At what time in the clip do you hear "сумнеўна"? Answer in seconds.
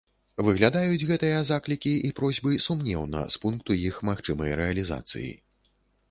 2.67-3.21